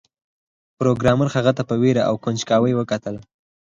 پروګرامر 0.79 1.27
هغه 1.35 1.51
ته 1.57 1.63
په 1.69 1.75
ویره 1.81 2.01
او 2.09 2.15
کنجکاوی 2.23 2.73
وکتل 2.75 3.15